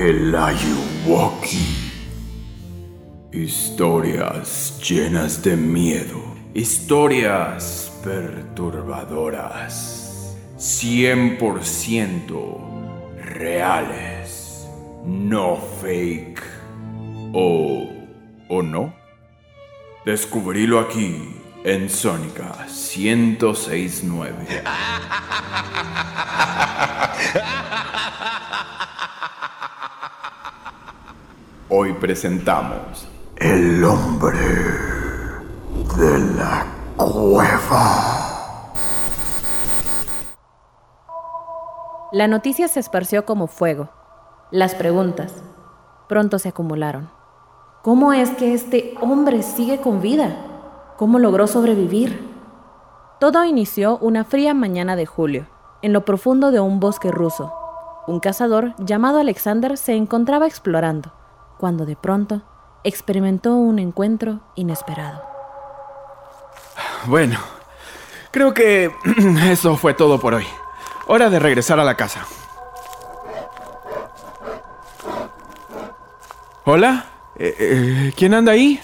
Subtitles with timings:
[0.00, 1.92] El Ayuwoki.
[3.32, 6.36] Historias llenas de miedo.
[6.54, 10.38] Historias perturbadoras.
[10.56, 12.56] 100%
[13.18, 14.66] reales.
[15.04, 16.40] No fake.
[17.34, 17.86] ¿O,
[18.48, 18.94] o no?
[20.06, 24.62] Descubrílo aquí en Sónica 1069.
[31.72, 33.06] Hoy presentamos
[33.36, 34.36] El hombre
[35.96, 38.72] de la cueva.
[42.10, 43.88] La noticia se esparció como fuego.
[44.50, 45.32] Las preguntas
[46.08, 47.08] pronto se acumularon.
[47.82, 50.94] ¿Cómo es que este hombre sigue con vida?
[50.96, 52.20] ¿Cómo logró sobrevivir?
[53.20, 55.46] Todo inició una fría mañana de julio,
[55.82, 57.54] en lo profundo de un bosque ruso.
[58.08, 61.12] Un cazador llamado Alexander se encontraba explorando
[61.60, 62.40] cuando de pronto
[62.84, 65.22] experimentó un encuentro inesperado.
[67.04, 67.38] Bueno,
[68.30, 68.90] creo que
[69.50, 70.46] eso fue todo por hoy.
[71.06, 72.26] Hora de regresar a la casa.
[76.64, 77.04] ¿Hola?
[77.36, 78.80] Eh, eh, ¿Quién anda ahí?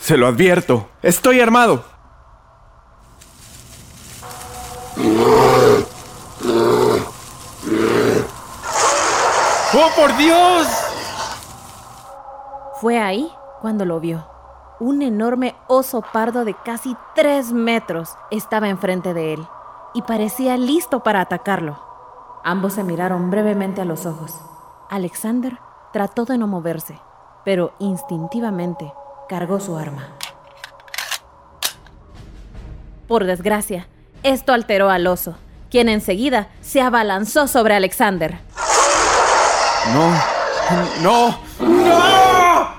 [0.00, 1.91] Se lo advierto, estoy armado.
[9.74, 10.66] ¡Oh, por Dios!
[12.82, 14.26] Fue ahí cuando lo vio.
[14.80, 19.46] Un enorme oso pardo de casi tres metros estaba enfrente de él
[19.94, 21.78] y parecía listo para atacarlo.
[22.44, 24.34] Ambos se miraron brevemente a los ojos.
[24.90, 25.58] Alexander
[25.90, 26.98] trató de no moverse,
[27.42, 28.92] pero instintivamente
[29.26, 30.08] cargó su arma.
[33.08, 33.88] Por desgracia,
[34.22, 35.36] esto alteró al oso,
[35.70, 38.51] quien enseguida se abalanzó sobre Alexander.
[39.90, 40.10] No,
[41.02, 42.72] no, no.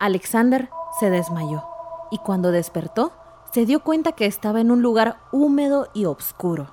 [0.00, 0.70] Alexander
[1.00, 1.64] se desmayó
[2.10, 3.12] y cuando despertó
[3.52, 6.70] se dio cuenta que estaba en un lugar húmedo y oscuro.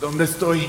[0.00, 0.68] ¿Dónde estoy?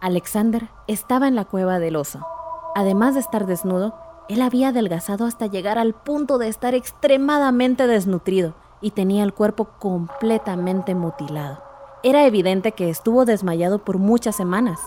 [0.00, 2.26] Alexander estaba en la cueva del oso.
[2.74, 3.94] Además de estar desnudo,
[4.28, 9.68] él había adelgazado hasta llegar al punto de estar extremadamente desnutrido y tenía el cuerpo
[9.78, 11.62] completamente mutilado.
[12.02, 14.78] Era evidente que estuvo desmayado por muchas semanas.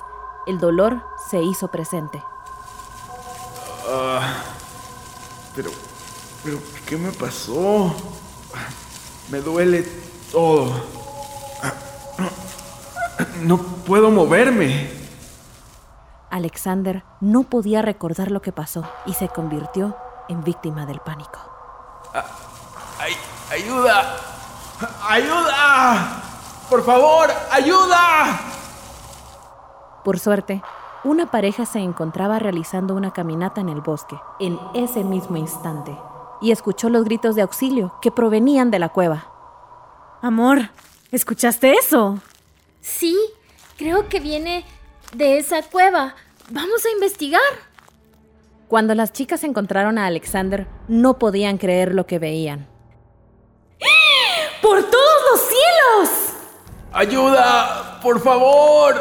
[0.45, 2.21] El dolor se hizo presente.
[3.89, 4.43] Ah,
[5.55, 5.71] pero,
[6.43, 7.91] pero, ¿qué me pasó?
[9.31, 9.83] Me duele
[10.31, 10.96] todo.
[13.43, 14.89] No puedo moverme.
[16.29, 19.95] Alexander no podía recordar lo que pasó y se convirtió
[20.27, 21.39] en víctima del pánico.
[22.99, 23.13] ¡Ay,
[23.51, 24.15] ¡Ayuda!
[25.07, 26.21] ¡Ayuda!
[26.69, 28.39] ¡Por favor, ayuda!
[30.03, 30.61] Por suerte,
[31.03, 35.97] una pareja se encontraba realizando una caminata en el bosque en ese mismo instante
[36.41, 39.27] y escuchó los gritos de auxilio que provenían de la cueva.
[40.21, 40.69] Amor,
[41.11, 42.19] ¿escuchaste eso?
[42.87, 43.17] Sí,
[43.77, 44.63] creo que viene
[45.13, 46.15] de esa cueva.
[46.49, 47.41] Vamos a investigar.
[48.69, 52.65] Cuando las chicas encontraron a Alexander, no podían creer lo que veían.
[54.61, 56.33] ¡Por todos los cielos!
[56.93, 57.99] ¡Ayuda!
[58.01, 58.95] ¡Por favor!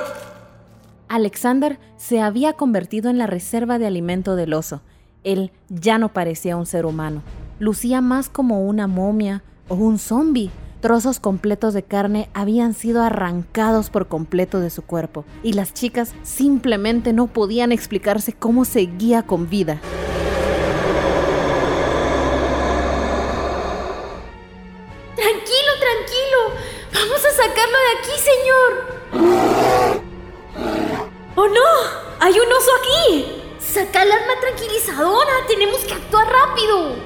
[1.09, 4.83] Alexander se había convertido en la reserva de alimento del oso.
[5.23, 7.23] Él ya no parecía un ser humano.
[7.61, 10.51] Lucía más como una momia o un zombie.
[10.81, 16.13] Trozos completos de carne habían sido arrancados por completo de su cuerpo y las chicas
[16.23, 19.81] simplemente no podían explicarse cómo seguía con vida.
[25.17, 26.39] Tranquilo, tranquilo.
[26.93, 28.71] Vamos a sacarlo de aquí, señor.
[31.37, 31.71] ¡Oh no!
[32.21, 33.43] ¡Hay un oso aquí!
[33.59, 35.33] Saca el arma tranquilizadora.
[35.49, 37.06] Tenemos que actuar rápido.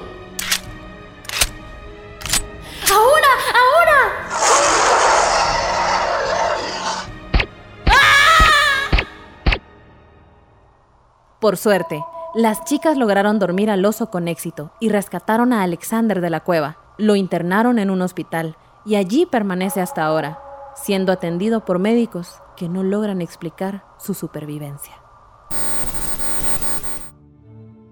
[11.41, 12.05] Por suerte,
[12.35, 16.77] las chicas lograron dormir al oso con éxito y rescataron a Alexander de la cueva.
[16.99, 20.37] Lo internaron en un hospital y allí permanece hasta ahora,
[20.75, 24.93] siendo atendido por médicos que no logran explicar su supervivencia.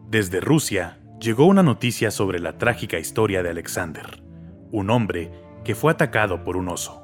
[0.08, 4.22] Desde Rusia, llegó una noticia sobre la trágica historia de Alexander,
[4.72, 5.32] un hombre
[5.64, 7.02] que fue atacado por un oso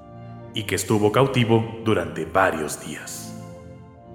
[0.53, 3.36] y que estuvo cautivo durante varios días.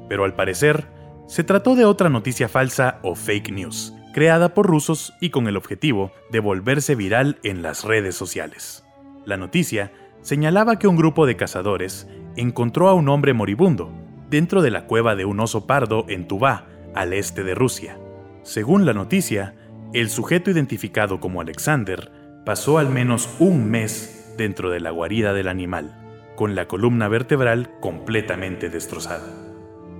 [0.08, 0.99] Pero al parecer,
[1.30, 5.56] se trató de otra noticia falsa o fake news, creada por rusos y con el
[5.56, 8.84] objetivo de volverse viral en las redes sociales.
[9.24, 9.92] La noticia
[10.22, 13.92] señalaba que un grupo de cazadores encontró a un hombre moribundo
[14.28, 16.66] dentro de la cueva de un oso pardo en Tuvá,
[16.96, 17.96] al este de Rusia.
[18.42, 19.54] Según la noticia,
[19.92, 22.10] el sujeto identificado como Alexander
[22.44, 25.94] pasó al menos un mes dentro de la guarida del animal,
[26.34, 29.32] con la columna vertebral completamente destrozada.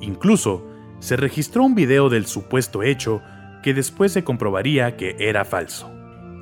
[0.01, 3.23] Incluso, se registró un video del supuesto hecho
[3.63, 5.91] que después se comprobaría que era falso.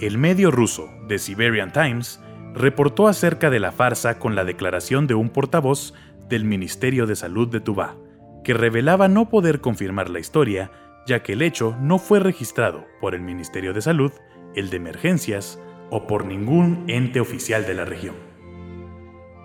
[0.01, 2.21] El medio ruso, The Siberian Times,
[2.55, 5.95] reportó acerca de la farsa con la declaración de un portavoz
[6.29, 7.97] del Ministerio de Salud de Tuvá,
[8.45, 10.71] que revelaba no poder confirmar la historia,
[11.07, 14.13] ya que el hecho no fue registrado por el Ministerio de Salud,
[14.55, 18.15] el de Emergencias o por ningún ente oficial de la región.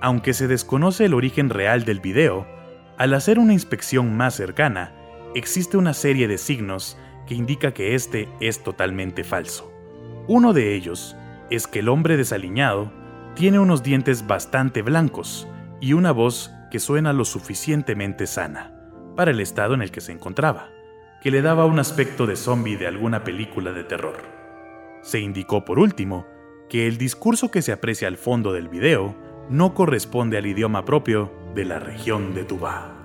[0.02, 2.46] Aunque se desconoce el origen real del video,
[2.98, 4.94] al hacer una inspección más cercana,
[5.36, 6.98] existe una serie de signos
[7.28, 9.72] que indica que este es totalmente falso.
[10.28, 11.16] Uno de ellos
[11.50, 12.92] es que el hombre desaliñado
[13.36, 15.48] tiene unos dientes bastante blancos
[15.82, 18.74] y una voz que suena lo suficientemente sana
[19.16, 20.70] para el estado en el que se encontraba,
[21.22, 24.18] que le daba un aspecto de zombie de alguna película de terror.
[25.02, 26.26] Se indicó por último
[26.70, 29.16] que el discurso que se aprecia al fondo del video
[29.50, 33.03] no corresponde al idioma propio de la región de Tubá.